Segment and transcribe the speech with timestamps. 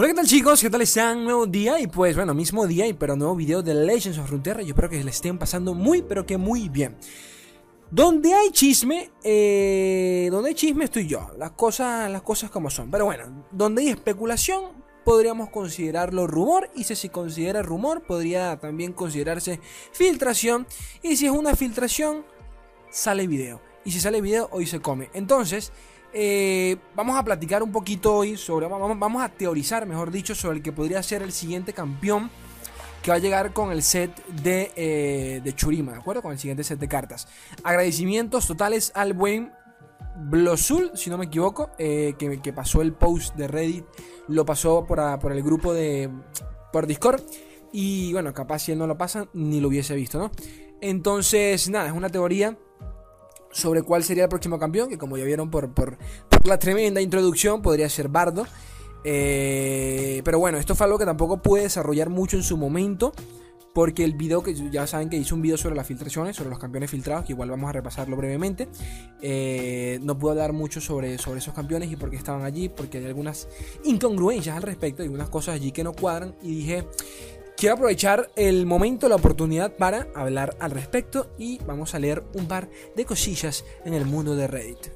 [0.00, 0.62] Hola, ¿qué tal chicos?
[0.62, 1.24] ¿Qué tal están?
[1.24, 4.62] Nuevo día y pues bueno, mismo día y pero nuevo video de Legends of Runeterra.
[4.62, 6.96] Yo espero que le estén pasando muy pero que muy bien.
[7.90, 11.28] Donde hay chisme, eh, donde hay chisme estoy yo.
[11.36, 12.90] Las cosas, las cosas como son.
[12.90, 14.72] Pero bueno, donde hay especulación,
[15.04, 16.70] podríamos considerarlo rumor.
[16.74, 19.60] Y si se considera rumor, podría también considerarse
[19.92, 20.66] filtración.
[21.02, 22.24] Y si es una filtración,
[22.90, 23.60] sale video.
[23.84, 25.10] Y si sale video, hoy se come.
[25.12, 25.72] Entonces,
[26.12, 30.62] eh, vamos a platicar un poquito hoy sobre, vamos, a teorizar, mejor dicho, sobre el
[30.62, 32.30] que podría ser el siguiente campeón
[33.02, 36.22] que va a llegar con el set de, eh, de Churima, ¿de acuerdo?
[36.22, 37.28] Con el siguiente set de cartas.
[37.64, 39.52] Agradecimientos totales al buen
[40.16, 43.84] Blosul, si no me equivoco, eh, que, pasó el post de Reddit,
[44.28, 46.10] lo pasó por, por el grupo de
[46.72, 47.22] por Discord.
[47.72, 50.30] Y bueno, capaz si él no lo pasa, ni lo hubiese visto, ¿no?
[50.80, 52.58] Entonces, nada, es una teoría
[53.50, 55.98] sobre cuál sería el próximo campeón, que como ya vieron por, por,
[56.44, 58.46] la tremenda introducción, podría ser Bardo.
[59.04, 63.12] Eh, pero bueno, esto fue algo que tampoco pude desarrollar mucho en su momento.
[63.72, 66.58] Porque el video que ya saben que hice un video sobre las filtraciones, sobre los
[66.58, 68.68] campeones filtrados, que igual vamos a repasarlo brevemente.
[69.22, 72.98] Eh, no puedo hablar mucho sobre, sobre esos campeones y por qué estaban allí, porque
[72.98, 73.48] hay algunas
[73.84, 76.34] incongruencias al respecto, hay algunas cosas allí que no cuadran.
[76.42, 76.84] Y dije,
[77.60, 82.48] Quiero aprovechar el momento, la oportunidad para hablar al respecto y vamos a leer un
[82.48, 84.88] par de cosillas en el mundo de Reddit.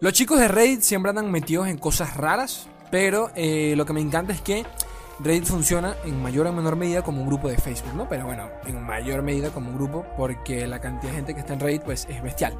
[0.00, 4.00] Los chicos de Reddit siempre andan metidos en cosas raras, pero eh, lo que me
[4.00, 4.66] encanta es que
[5.20, 8.08] Reddit funciona en mayor o menor medida como un grupo de Facebook, ¿no?
[8.08, 11.52] Pero bueno, en mayor medida como un grupo porque la cantidad de gente que está
[11.52, 12.54] en Reddit pues es bestial.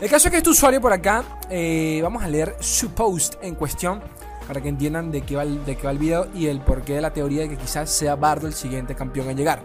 [0.00, 3.54] El caso es que este usuario por acá, eh, vamos a leer su post en
[3.54, 4.02] cuestión
[4.46, 6.94] para que entiendan de qué, va el, de qué va el video y el porqué
[6.94, 9.64] de la teoría de que quizás sea Bardo el siguiente campeón en llegar.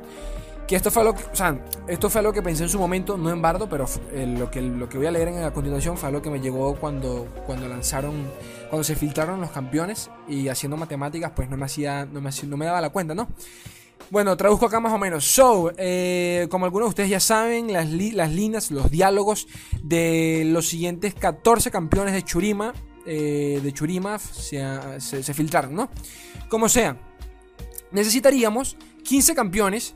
[0.68, 3.18] Que esto fue lo que, o sea, esto fue lo que pensé en su momento,
[3.18, 5.98] no en Bardo, pero eh, lo, que, lo que voy a leer en, a continuación
[5.98, 8.28] fue lo que me llegó cuando, cuando lanzaron,
[8.70, 12.58] cuando se filtraron los campeones y haciendo matemáticas, pues no me hacía, no me, no
[12.58, 13.30] me daba la cuenta, ¿no?
[14.10, 15.26] Bueno, traduzco acá más o menos.
[15.26, 19.48] So, eh, como algunos de ustedes ya saben, las, las líneas, los diálogos
[19.84, 22.74] de los siguientes 14 campeones de Churima
[23.08, 24.62] eh, de Churima se,
[25.00, 25.90] se, filtraron, ¿no?
[26.50, 26.98] Como sea,
[27.92, 29.94] necesitaríamos 15 campeones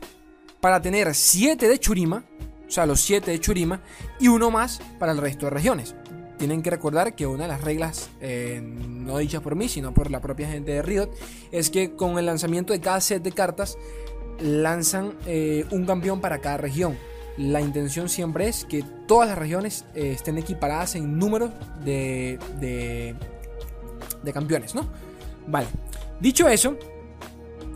[0.60, 2.24] para tener 7 de Churima,
[2.66, 3.82] o sea, los 7 de Churima,
[4.18, 5.94] y uno más para el resto de regiones.
[6.38, 10.10] Tienen que recordar que una de las reglas, eh, no dichas por mí, sino por
[10.10, 11.10] la propia gente de Riot,
[11.52, 13.76] es que con el lanzamiento de cada set de cartas,
[14.40, 16.96] lanzan eh, un campeón para cada región
[17.38, 21.52] la intención siempre es que todas las regiones eh, estén equiparadas en número
[21.84, 24.88] de, de, campeones, ¿no?
[25.46, 25.66] Vale.
[26.20, 26.76] Dicho eso,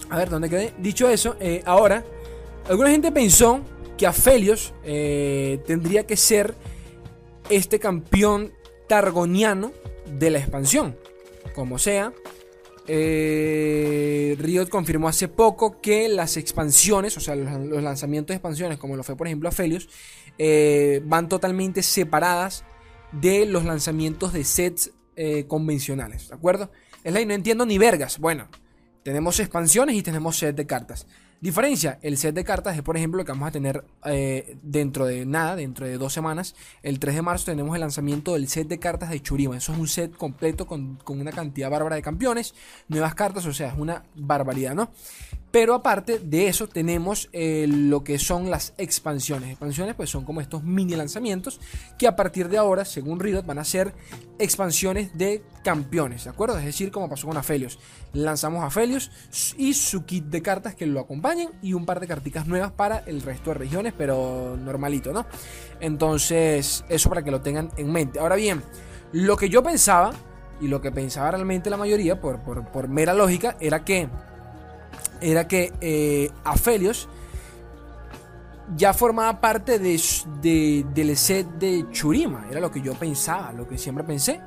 [0.09, 0.73] a ver, ¿dónde quedé?
[0.79, 2.05] Dicho eso, eh, ahora,
[2.69, 3.61] alguna gente pensó
[3.97, 6.55] que Aphelios eh, tendría que ser
[7.51, 8.53] este campeón
[8.89, 9.73] targoniano
[10.19, 10.97] de la expansión.
[11.55, 12.13] Como sea,
[12.89, 18.97] eh, Riot confirmó hace poco que las expansiones, o sea, los, lanzamientos de expansiones, como
[18.97, 19.89] lo fue por ejemplo Aphelios,
[20.39, 22.65] eh, van totalmente separadas
[23.13, 26.71] de los lanzamientos de sets eh, convencionales, ¿de acuerdo?
[27.03, 28.19] Es la no entiendo ni vergas.
[28.19, 28.49] Bueno,
[29.03, 31.07] tenemos expansiones y tenemos sets de cartas.
[31.47, 35.07] Diferencia, el set de cartas es por ejemplo lo que vamos a tener eh, dentro
[35.07, 36.57] de nada, dentro de dos semanas.
[36.83, 39.57] El 3 de marzo tenemos el lanzamiento del set de cartas de Churima.
[39.57, 42.53] Eso es un set completo con, una cantidad bárbara de campeones,
[42.89, 44.91] nuevas cartas, o sea, es una barbaridad, ¿no?
[45.57, 49.49] Pero aparte de eso tenemos eh, lo que son las expansiones.
[49.49, 51.61] Expansiones pues son como estos mini lanzamientos
[51.99, 53.95] que a partir de ahora, según Riot, van a ser
[54.39, 56.59] expansiones de campeones, ¿de acuerdo?
[56.59, 57.79] Es decir, como pasó con Aphelios.
[58.13, 59.11] Lanzamos Aphelios
[59.57, 62.99] y su kit de cartas que lo acompañan y un par de carticas nuevas para
[63.07, 65.25] el resto de regiones, pero normalito, ¿no?
[65.81, 68.19] Entonces, eso para que lo tengan en mente.
[68.19, 68.63] Ahora bien,
[69.11, 70.13] lo que yo pensaba
[70.61, 74.11] y lo que pensaba realmente la mayoría, por, por mera lógica, era que
[75.21, 77.09] era que eh, Aphelios
[78.75, 82.47] ya formaba parte de, del set de Churima.
[82.51, 84.41] Era lo que yo pensaba, lo que siempre pensé.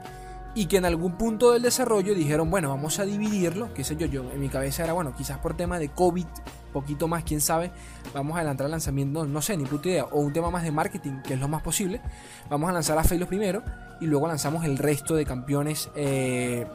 [0.55, 3.73] Y que en algún punto del desarrollo dijeron, bueno, vamos a dividirlo.
[3.73, 6.25] Qué sé yo, yo en mi cabeza era, bueno, quizás por tema de COVID,
[6.73, 7.71] poquito más, quién sabe.
[8.13, 10.05] Vamos a adelantar el lanzamiento, no sé, ni puta idea.
[10.05, 12.01] O un tema más de marketing, que es lo más posible.
[12.49, 13.63] Vamos a lanzar a Aphelios primero.
[14.01, 16.65] Y luego lanzamos el resto de campeones eh,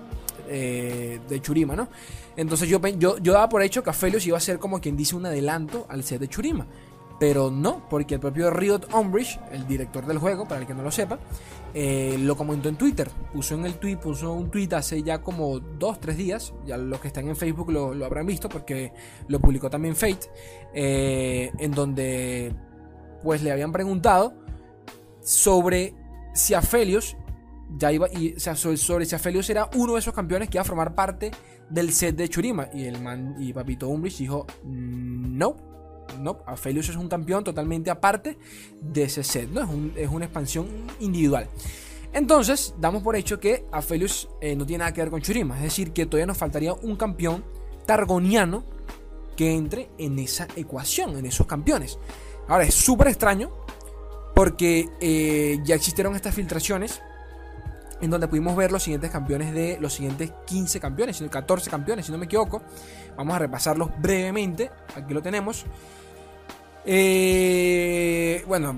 [0.49, 1.89] eh, de Churima, ¿no?
[2.37, 5.17] Entonces yo, yo, yo daba por hecho que Aphelios iba a ser como quien dice
[5.17, 6.67] un adelanto al set de Churima.
[7.19, 10.83] Pero no, porque el propio Riot Umbridge, el director del juego, para el que no
[10.83, 11.19] lo sepa,
[11.73, 13.09] eh, lo comentó en Twitter.
[13.33, 16.55] Puso en el tweet, puso un tweet hace ya como 2-3 días.
[16.67, 18.93] Ya los que están en Facebook lo, habrán visto porque
[19.29, 20.29] lo publicó también Fate.
[20.75, 22.53] Eh, en donde
[23.23, 24.35] pues le habían preguntado
[25.23, 25.95] sobre
[26.35, 27.17] si Aphelios
[27.77, 29.07] ya iba, y, o sea, sobre,
[29.49, 31.31] era uno de esos campeones que iba a formar parte
[31.69, 32.69] del set de Churima.
[32.73, 35.57] Y el man, y Papito Umbridge dijo, mm, no,
[36.21, 38.39] no, es un campeón totalmente aparte
[38.81, 39.63] de ese set, ¿no?
[39.97, 40.67] Es, una expansión
[41.01, 41.49] individual.
[42.13, 45.57] Entonces, damos por hecho que Aphelios eh, no tiene nada que ver con Churima.
[45.57, 47.45] Es decir, que todavía nos faltaría un campeón
[47.87, 48.65] targoniano
[49.37, 51.99] que entre en esa ecuación, en esos campeones.
[52.47, 53.51] Ahora, es súper extraño
[54.35, 57.01] porque eh, ya existieron estas filtraciones
[58.05, 62.13] en donde pudimos ver los siguientes campeones de los siguientes 15 campeones, 14 campeones, si
[62.13, 62.63] no me equivoco.
[63.17, 64.71] Vamos a repasarlos brevemente.
[64.95, 65.65] Aquí lo tenemos.
[66.85, 68.75] Eh, bueno,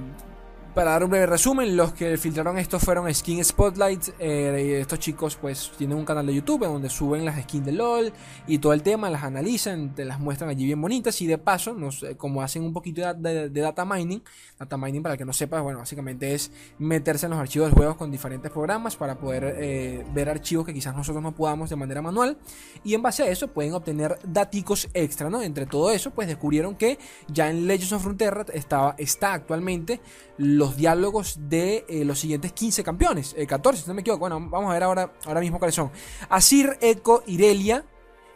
[0.77, 4.11] para dar un breve resumen, los que filtraron esto fueron Skin Spotlight.
[4.19, 8.13] Eh, estos chicos pues tienen un canal de YouTube donde suben las skins de LOL
[8.47, 11.75] y todo el tema, las analizan, te las muestran allí bien bonitas y de paso,
[12.19, 14.23] como hacen un poquito de, data mining,
[14.59, 17.97] data mining para que no sepas, bueno, básicamente es meterse en los archivos de juegos
[17.97, 22.03] con diferentes programas para poder eh, ver archivos que quizás nosotros no podamos de manera
[22.03, 22.37] manual
[22.85, 25.41] y en base a eso pueden obtener daticos extra, ¿no?
[25.41, 26.99] Entre todo eso pues descubrieron que
[27.29, 30.03] ya en Legends of Frontera estaba, está actualmente
[30.39, 34.39] los diálogos de eh, los siguientes 15 campeones, 14 eh, si no me equivoco, bueno,
[34.51, 35.91] vamos a ver ahora, ahora mismo cuáles son.
[36.29, 37.85] Asir, Echo, Irelia,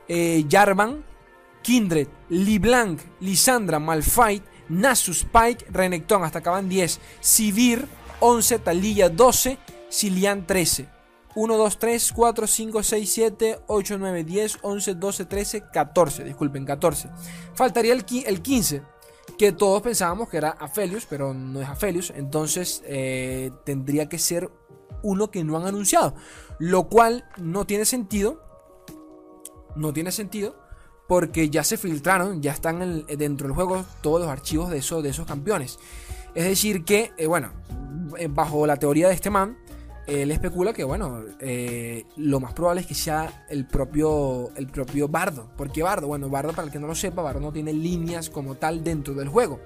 [0.09, 1.05] eh, Jarvan,
[1.63, 7.87] Kindred, Liblanc, Lisandra, Malfight, Nasus, Pike, Renekton, hasta acaban 10, Sivir,
[8.21, 10.89] 11, Talilla, 12, Silian, 13.
[11.33, 16.25] 1, 2, 3, 4, 5, 6, 7, 8, 9, 10, 11, 12, 13, 14.
[16.25, 17.09] Disculpen, 14.
[17.55, 18.83] Faltaría el, el 15
[19.41, 24.51] que todos pensábamos que era Aphelios, pero no es Aphelios, entonces eh, tendría que ser
[25.03, 26.15] uno que no han anunciado,
[26.59, 28.43] lo cual no tiene sentido,
[29.77, 30.57] no tiene sentido,
[31.09, 35.25] porque ya se filtraron, ya están dentro del juego todos los archivos de, de esos
[35.27, 35.79] campeones.
[36.35, 37.51] Es decir, que, eh, bueno,
[38.19, 39.57] eh, bajo la teoría de este man,
[40.07, 45.09] él especula que, bueno, eh, lo más probable es que sea el propio, el propio
[45.09, 45.49] Bardo.
[45.57, 46.07] ¿Por qué Bardo?
[46.07, 49.15] Bueno, Bardo, para el que no lo sepa, Bardo no tiene líneas como tal dentro
[49.15, 49.61] del juego.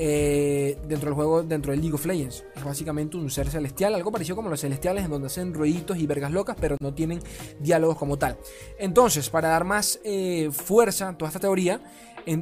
[0.00, 2.44] Eh, dentro del juego, dentro del League of Legends.
[2.54, 6.06] Es básicamente un ser celestial, algo parecido como los celestiales, en donde hacen ruiditos y
[6.06, 7.20] vergas locas, pero no tienen
[7.58, 8.38] diálogos como tal.
[8.78, 11.80] Entonces, para dar más eh, fuerza a toda esta teoría,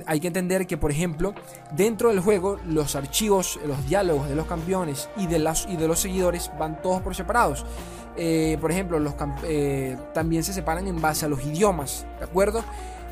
[0.04, 1.32] hay que entender que, por ejemplo,
[1.74, 5.88] dentro del juego, los archivos, los diálogos de los campeones y de, las, y de
[5.88, 7.64] los seguidores van todos por separados.
[8.18, 9.14] Eh, por ejemplo, los,
[10.12, 12.62] también se separan en base a los idiomas, ¿de acuerdo?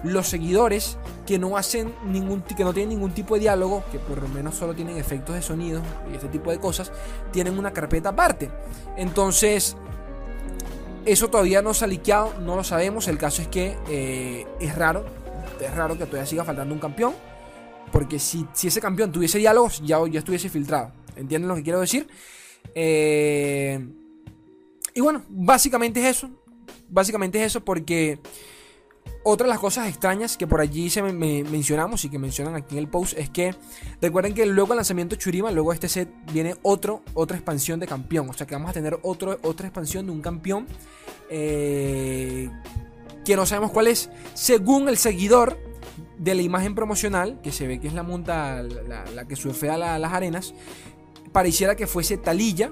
[0.05, 4.23] Los seguidores que no hacen ningún que no tienen ningún tipo de diálogo, que por
[4.23, 5.83] lo menos solo tienen efectos de sonido
[6.13, 6.93] y este tipo de cosas,
[7.33, 8.51] tienen una carpeta aparte.
[8.97, 9.77] Entonces,
[11.07, 13.09] eso todavía no se ha liqueado, no lo sabemos.
[13.09, 15.05] El caso es que eh, es raro
[15.61, 17.15] es raro que todavía siga faltando un campeón.
[17.93, 20.93] Porque si, si ese campeón tuviese diálogos, ya, ya estuviese filtrado.
[21.17, 22.09] ¿Entienden lo que quiero decir?
[22.75, 23.87] Eh,
[24.95, 26.31] y bueno, básicamente es eso.
[26.89, 28.19] Básicamente es eso porque
[29.25, 32.79] otra de las cosas extrañas que por allí se mencionamos y que mencionan aquí en
[32.79, 33.55] el post es que
[34.01, 38.29] recuerden que luego del lanzamiento Churima, luego este set viene otro, otra expansión de campeón.
[38.29, 40.67] O sea que vamos a tener otra expansión de un campeón
[41.31, 42.51] eh,
[43.25, 45.59] que no sabemos cuál es, según el seguidor
[46.19, 50.13] de la imagen promocional, que se ve que es la monta, la, que surfea las
[50.13, 50.55] arenas,
[51.33, 52.69] pareciera que fuese Talilla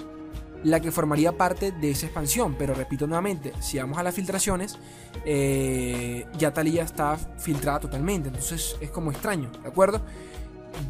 [0.64, 2.54] la que formaría parte de esa expansión.
[2.58, 4.78] Pero repito nuevamente, si vamos a las filtraciones,
[5.24, 8.28] eh, ya Talilla está filtrada totalmente.
[8.28, 10.02] Entonces es como extraño, ¿de acuerdo?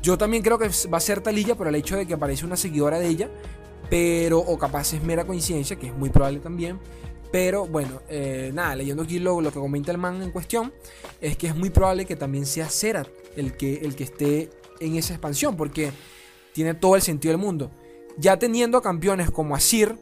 [0.02, 2.57] Yo también creo que va a ser Talilla por el hecho de que aparece una
[2.57, 3.31] seguidora de ella.
[3.91, 6.79] Pero, o capaz es mera coincidencia, que es muy probable también.
[7.31, 10.73] Pero bueno, eh, nada, leyendo aquí lo, que comenta el man en cuestión,
[11.21, 14.50] es que es muy probable que también sea Zerat el que, el que esté
[14.81, 15.91] en esa expansión, porque
[16.52, 17.71] tiene todo el sentido del mundo.
[18.19, 19.99] Ya teniendo campeones como Asir,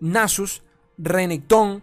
[0.00, 0.62] Nasus,
[0.98, 1.82] Renekton,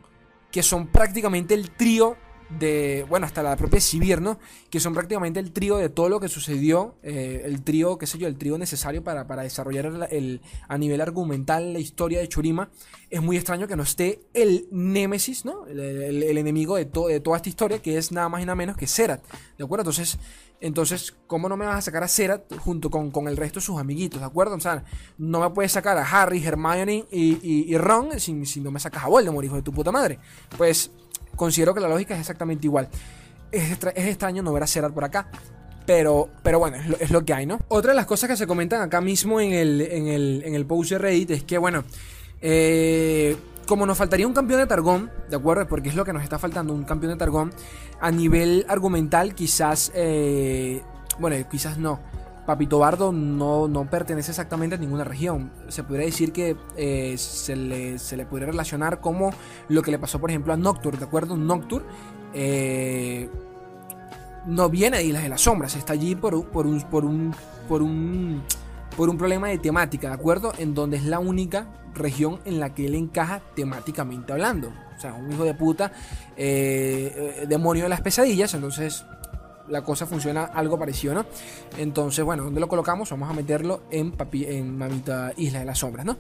[0.52, 2.16] que son prácticamente el trío
[2.60, 4.40] de, bueno, hasta la propia Sibir, ¿no?
[4.70, 8.18] Que son prácticamente el trío de todo lo que sucedió, eh, el trío, qué sé
[8.18, 12.70] yo, el trío necesario para, desarrollar el, a nivel argumental la historia de Churima.
[13.10, 15.68] Es muy extraño que no esté el Némesis, ¿no?
[15.68, 18.88] El, enemigo de, de toda esta historia, que es nada más y nada menos que
[18.88, 19.24] Serat,
[19.58, 19.84] ¿de acuerdo?
[19.84, 20.18] Entonces,
[20.64, 23.66] entonces, ¿cómo no me vas a sacar a Serat junto con, con, el resto de
[23.66, 24.56] sus amiguitos, ¿de acuerdo?
[24.56, 24.86] O sea,
[25.18, 29.04] no me puedes sacar a Harry, Hermione y, y, Ron si, si no me sacas
[29.04, 30.20] a Voldemort, hijo de tu puta madre.
[30.58, 30.90] Pues
[31.36, 32.90] considero que la lógica es exactamente igual.
[33.52, 35.28] Es, extraño no ver a por acá.
[35.86, 37.60] Pero, pero bueno, es lo, que hay, ¿no?
[37.68, 40.66] Otra de las cosas que se comentan acá mismo en el, en el, en el
[40.66, 41.84] post de Reddit es que, bueno,
[42.42, 43.36] eh,
[43.68, 45.68] como nos faltaría un campeón de Targón, ¿de acuerdo?
[45.68, 47.54] Porque es lo que nos está faltando, un campeón de Targón.
[48.00, 50.82] A nivel argumental, quizás, eh,
[51.20, 52.00] bueno, quizás no.
[52.46, 55.52] Papito Bardo no, no, pertenece exactamente a ninguna región.
[55.70, 59.32] Se podría decir que eh, se, le, se, le, podría relacionar como
[59.70, 61.38] lo que le pasó, por ejemplo, a Nocturne, ¿de acuerdo?
[61.38, 61.88] Nocturne
[62.34, 63.30] eh,
[64.46, 67.34] no viene de Islas de las Sombras, está allí por, por, un, por, un,
[67.70, 68.44] por, un,
[68.98, 70.52] por un problema de temática, ¿de acuerdo?
[70.58, 74.74] En donde es la única región en la que él encaja temáticamente hablando.
[74.98, 75.92] O sea, un hijo de puta,
[76.36, 79.06] eh, demonio de las pesadillas, entonces
[79.74, 81.26] la cosa funciona algo parecido, ¿no?
[81.78, 83.10] Entonces, bueno, ¿dónde lo colocamos?
[83.10, 86.18] Vamos a meterlo en, papi, en Mamita Isla de las Sombras, ¿no?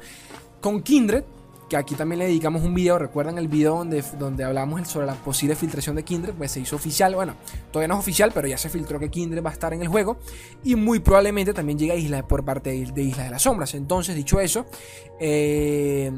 [0.59, 1.23] Con Kindred,
[1.69, 5.13] que aquí también le dedicamos un video, ¿recuerdan el video donde, donde hablamos sobre la
[5.13, 6.33] posible filtración de Kindred?
[6.33, 7.35] Pues se hizo oficial, bueno,
[7.71, 9.87] todavía no es oficial, pero ya se filtró que Kindred va a estar en el
[9.87, 10.17] juego
[10.63, 13.73] y muy probablemente también llegue a Isla por parte de, de Isla de las Sombras.
[13.75, 14.65] Entonces, dicho eso,
[15.19, 16.11] eh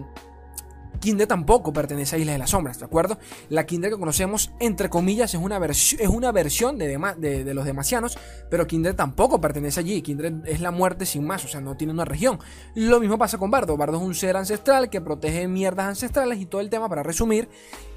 [1.06, 3.20] Kinder tampoco pertenece a Isla de las Sombras, ¿de acuerdo?
[3.50, 8.18] La Kinder que conocemos, entre comillas, es una, es una versión de, los demasianos,
[8.50, 10.02] pero Kinder tampoco pertenece allí.
[10.02, 12.40] Kinder es la muerte sin más, o sea, no tiene una región.
[12.74, 13.78] Lo mismo pasa con Bardo.
[13.78, 17.50] Bardo es un ser ancestral que protege mierdas ancestrales y todo el tema, para resumir,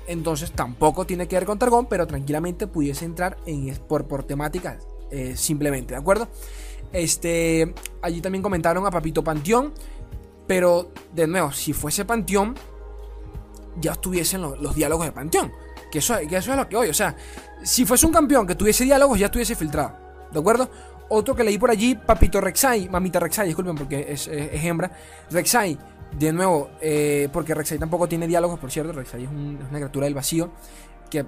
[0.07, 4.87] entonces tampoco tiene que ver con Targón, pero tranquilamente pudiese entrar en, por, por temáticas
[5.11, 6.29] eh, simplemente, ¿de acuerdo?
[6.93, 9.73] Este, allí también comentaron a Papito Panteón,
[10.47, 12.55] pero de nuevo, si fuese Panteón,
[13.81, 15.53] ya estuviesen los, diálogos de Panteón.
[15.91, 17.17] Que eso, que es lo que hoy, o sea,
[17.63, 19.97] si fuese un campeón que tuviese diálogos, ya estuviese filtrado.
[20.31, 20.71] ¿De acuerdo?
[21.09, 24.91] Otro que leí por allí, Papito Rexai, Mamita Rexai, disculpen porque es, hembra.
[25.31, 25.79] Rexai,
[26.19, 28.93] de nuevo, eh, porque Rexai tampoco tiene diálogos, por cierto.
[28.93, 30.51] Rexai es, una criatura del vacío.
[31.09, 31.25] Que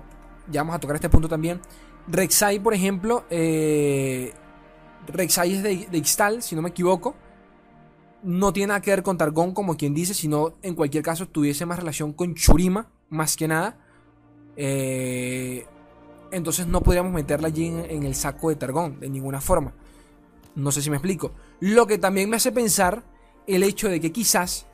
[0.50, 1.60] ya vamos a tocar este punto también.
[2.08, 4.34] Rexai, por ejemplo, eh,
[5.06, 7.14] Rexai es de, de Ixtal, si no me equivoco
[8.22, 11.66] no tiene nada que ver con Targón, como quien dice, sino en cualquier caso tuviese
[11.66, 13.78] más relación con Churima, más que nada.
[14.56, 15.66] Eh,
[16.30, 19.74] entonces no podríamos meterla allí en, el saco de Targón, de ninguna forma.
[20.54, 21.32] No sé si me explico.
[21.60, 23.02] Lo que también me hace pensar
[23.46, 24.66] el hecho de que quizás,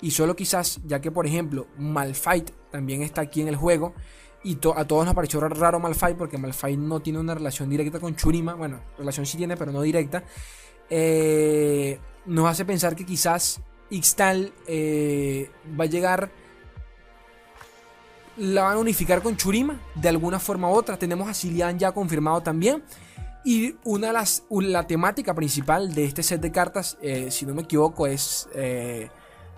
[0.00, 3.94] y solo quizás, ya que por ejemplo Malfight también está aquí en el juego,
[4.42, 8.14] y a todos nos pareció raro Malfight porque Malfight no tiene una relación directa con
[8.14, 10.22] Churima, bueno, relación sí tiene, pero no directa.
[10.90, 16.30] Eh, nos hace pensar que quizás Ixtal eh, va a llegar,
[18.36, 20.98] la van a unificar con Churima de alguna forma u otra.
[20.98, 22.82] Tenemos a Silian ya confirmado también.
[23.44, 27.54] Y una de las, la temática principal de este set de cartas, eh, si no
[27.54, 28.48] me equivoco, es...
[28.54, 29.10] Eh,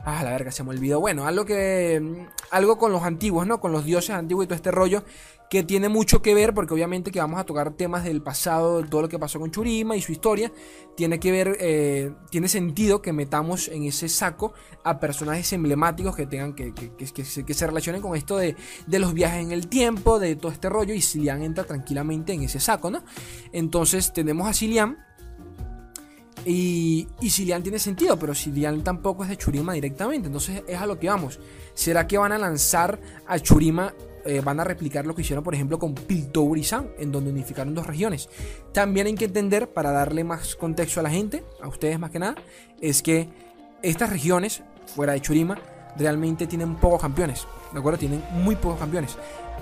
[0.05, 0.99] ah, la verga, se me olvidó.
[0.99, 2.27] Bueno, algo que...
[2.51, 3.61] Algo con los antiguos, ¿no?
[3.61, 5.05] Con los dioses antiguos y todo este rollo
[5.49, 9.03] que tiene mucho que ver, porque obviamente que vamos a tocar temas del pasado, todo
[9.03, 10.51] lo que pasó con Churima y su historia,
[10.97, 16.27] tiene que ver, eh, tiene sentido que metamos en ese saco a personajes emblemáticos que
[16.27, 17.25] tengan que, que,
[17.55, 20.95] se relacionen con esto de, de, los viajes en el tiempo, de todo este rollo,
[20.95, 23.05] y Silian entra tranquilamente en ese saco, ¿no?
[23.53, 24.99] Entonces tenemos a Silian.
[26.45, 30.29] Y, y tiene sentido, pero Silian tampoco es de Churima directamente.
[30.29, 31.41] Entonces es a lo que vamos.
[31.75, 33.93] ¿Será que van a lanzar a Churima
[34.27, 36.61] eh, van a replicar lo que hicieron, por ejemplo, con Piltover
[36.99, 38.29] en donde unificaron dos regiones.
[38.73, 42.19] También hay que entender, para darle más contexto a la gente, a ustedes más que
[42.19, 42.35] nada,
[42.81, 43.29] es que
[43.83, 44.63] estas regiones,
[44.95, 45.59] fuera de Churima,
[45.97, 47.47] realmente tienen pocos campeones.
[47.73, 47.99] ¿De acuerdo?
[47.99, 49.17] Tienen muy pocos campeones.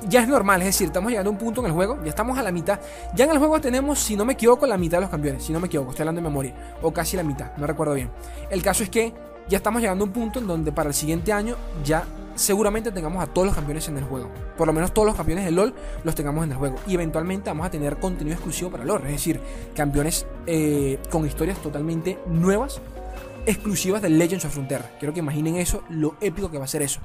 [0.09, 2.37] Ya es normal, es decir, estamos llegando a un punto en el juego, ya estamos
[2.39, 2.81] a la mitad.
[3.15, 5.45] Ya en el juego tenemos, si no me equivoco, la mitad de los campeones.
[5.45, 6.55] Si no me equivoco, estoy hablando de memoria.
[6.83, 8.11] O casi la mitad, no recuerdo bien.
[8.51, 9.13] El caso es que
[9.49, 12.05] ya estamos llegando a un punto en donde para el siguiente año ya
[12.35, 14.31] seguramente tengamos a todos los campeones en el juego.
[14.57, 16.77] Por lo menos todos los campeones de LOL los tengamos en el juego.
[16.87, 19.03] Y eventualmente vamos a tener contenido exclusivo para LOL.
[19.03, 19.41] Es decir,
[19.75, 22.81] campeones eh, con historias totalmente nuevas,
[23.47, 24.91] exclusivas de Legends of Frontera.
[24.99, 27.01] Quiero que imaginen eso, lo épico que va a ser eso.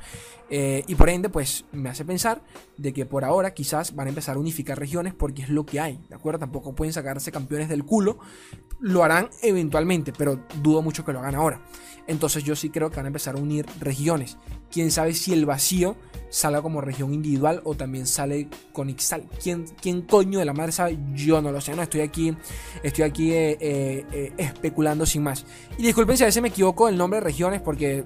[0.52, 2.42] Eh, y por ende, pues me hace pensar
[2.78, 5.80] de que por ahora quizás van a empezar a unificar regiones porque es lo que
[5.80, 6.40] hay, ¿de acuerdo?
[6.40, 8.18] Tampoco pueden sacarse campeones del culo.
[8.80, 11.62] Lo harán eventualmente, pero dudo mucho que lo hagan ahora.
[12.08, 14.38] Entonces yo sí creo que van a empezar a unir regiones.
[14.72, 15.96] Quién sabe si el vacío
[16.30, 19.24] salga como región individual o también sale con Ixtal.
[19.42, 20.98] ¿Quién, ¿Quién coño de la madre sabe?
[21.14, 21.76] Yo no lo sé.
[21.76, 22.36] No estoy aquí,
[22.84, 25.46] estoy aquí eh, eh, especulando sin más.
[25.78, 28.06] Y disculpen si a veces me equivoco el nombre de regiones porque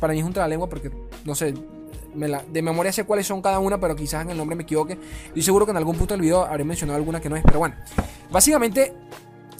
[0.00, 0.90] para mí es un lengua porque
[1.24, 1.54] no sé,
[2.14, 4.98] de memoria sé cuáles son cada una, pero quizás en el nombre me equivoque.
[5.34, 7.58] Y seguro que en algún punto del video habré mencionado alguna que no es, pero
[7.58, 7.76] bueno.
[8.30, 8.94] Básicamente,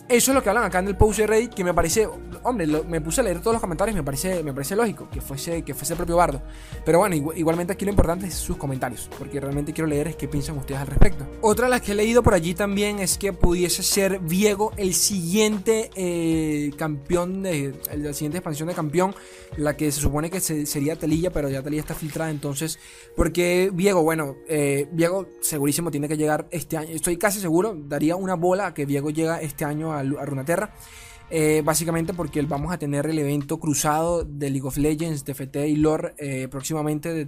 [0.08, 2.08] eso es lo que hablan acá en el post de Reddit, que me parece,
[2.42, 5.62] hombre, me puse a leer todos los comentarios me parece, me parece lógico que fuese,
[5.62, 6.42] que fuese el propio Bardo.
[6.84, 10.28] Pero bueno, igualmente aquí lo importante es sus comentarios, porque realmente quiero leer es qué
[10.28, 11.26] piensan ustedes al respecto.
[11.40, 14.94] Otra de las que he leído por allí también es que pudiese ser Viego el
[14.94, 19.14] siguiente eh, campeón, de, la siguiente expansión de campeón,
[19.56, 22.78] la que se supone que sería Telilla, pero ya Telilla está filtrada, entonces,
[23.16, 28.16] porque Viego, bueno, eh, Viego segurísimo tiene que llegar este año, estoy casi seguro, daría
[28.16, 30.74] una bola a que Viego llega este año a, a Runaterra.
[31.32, 35.76] Eh, básicamente porque vamos a tener el evento cruzado de League of Legends, TFT y
[35.76, 37.24] lore eh, próximamente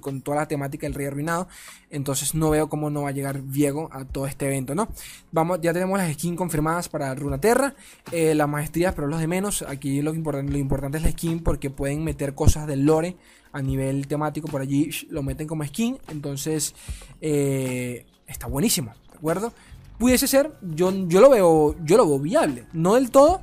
[0.00, 1.48] con toda la temática del Rey Arruinado.
[1.90, 4.88] Entonces no veo cómo no va a llegar Viego a todo este evento, ¿no?
[5.32, 7.74] Vamos, ya tenemos las skins confirmadas para Runaterra,
[8.12, 9.62] eh, las maestrías, pero los de menos.
[9.62, 13.16] Aquí lo importante, lo importante es la skin porque pueden meter cosas del lore
[13.50, 15.98] a nivel temático por allí, lo meten como skin.
[16.08, 16.72] Entonces
[17.20, 19.52] está buenísimo, ¿de acuerdo?
[19.98, 22.66] Pudiese ser, yo, yo, lo veo, yo lo veo viable.
[22.72, 23.40] No del todo,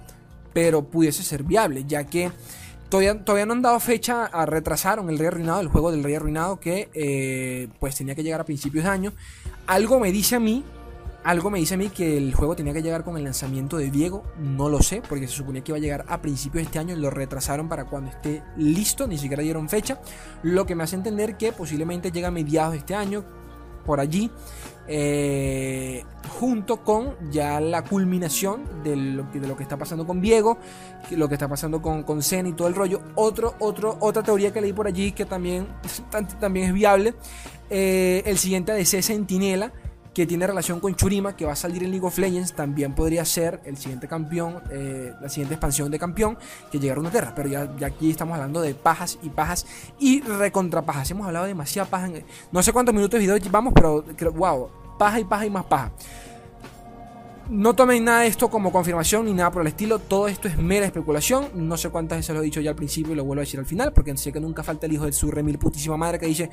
[0.54, 2.32] pero pudiese ser viable, ya que
[2.90, 6.16] todavía, todavía no han dado fecha a retrasaron el Rey Arruinado, el juego del Rey
[6.16, 9.14] Arruinado, que eh, pues tenía que llegar a principios de año.
[9.68, 10.64] Algo me dice a mí,
[11.26, 13.90] algo me dice a mí que el juego tenía que llegar con el lanzamiento de
[13.90, 16.80] Diego, no lo sé, porque se suponía que iba a llegar a principios de este
[16.80, 20.00] año lo retrasaron para cuando esté listo, ni siquiera dieron fecha,
[20.44, 23.26] lo que me hace entender que posiblemente llega a mediados de este año,
[23.86, 24.30] por allí,
[24.88, 26.04] eh,
[26.40, 30.58] junto con ya la culminación de lo, de lo, que está pasando con Diego,
[31.12, 33.02] lo que está pasando con, con Zen y todo el rollo.
[33.16, 35.68] Otro, otro, otra teoría que leí por allí que también,
[36.40, 37.16] también es viable,
[37.70, 39.72] eh, el siguiente ADC Sentinela
[40.16, 43.26] que tiene relación con Churima, que va a salir en League of Legends, también podría
[43.26, 46.38] ser el siguiente campeón, eh, la siguiente expansión de campeón
[46.72, 47.34] que llega a Runeterra.
[47.36, 49.68] Pero ya, aquí estamos hablando de pajas y pajas
[50.00, 51.12] y recontra pajas.
[51.12, 52.10] Hemos hablado de demasiada paja.
[52.50, 55.92] no sé cuántos minutos de video vamos, pero wow, paja y paja y más paja.
[57.50, 60.00] No tomen nada de esto como confirmación ni nada por el estilo.
[60.00, 61.50] Todo esto es mera especulación.
[61.54, 63.60] No sé cuántas veces lo he dicho ya al principio y lo vuelvo a decir
[63.60, 63.92] al final.
[63.94, 66.50] Porque sé que nunca falta el hijo de su remil putísima madre que dice: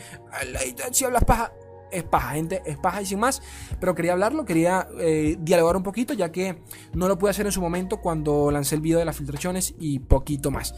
[0.90, 1.53] Si hablas paja,
[1.92, 3.42] es paja, gente, es paja y sin más.
[3.81, 6.62] Pero quería hablarlo, quería eh, dialogar un poquito, ya que
[6.94, 10.00] no lo pude hacer en su momento cuando lancé el video de las filtraciones y
[10.00, 10.74] poquito más.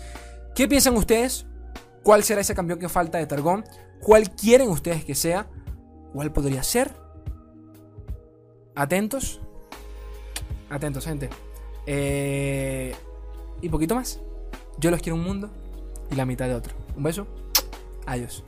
[0.55, 1.46] ¿Qué piensan ustedes?
[2.03, 3.64] ¿Cuál será ese campeón que falta de Targón?
[4.00, 5.48] ¿Cuál quieren ustedes que sea?
[6.12, 6.94] ¿Cuál podría ser?
[8.74, 9.40] Atentos.
[10.70, 11.31] Atentos, gente.
[11.87, 12.94] Eh,
[13.62, 14.20] y poquito más.
[14.79, 15.50] Yo los quiero un mundo
[16.11, 16.74] y la mitad de otro.
[16.96, 17.27] Un beso.
[18.07, 18.44] Adiós.